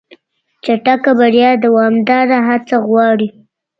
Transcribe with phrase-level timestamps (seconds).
[0.63, 3.27] چټک بریا دوامداره هڅه غواړي.